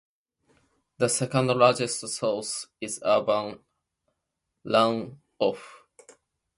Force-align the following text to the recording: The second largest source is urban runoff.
The 0.97 1.09
second 1.09 1.45
largest 1.49 1.99
source 2.07 2.65
is 2.81 3.03
urban 3.05 3.59
runoff. 4.65 5.61